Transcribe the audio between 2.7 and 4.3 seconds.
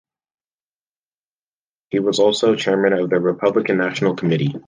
of the Republican National